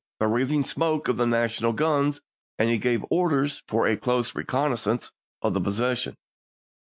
[0.19, 2.21] the wreathing smoke of the National guns,
[2.57, 5.11] and he gave orders for a close reconnaissance
[5.43, 6.15] of the position.